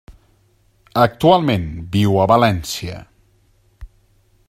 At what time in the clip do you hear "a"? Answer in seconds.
2.23-2.25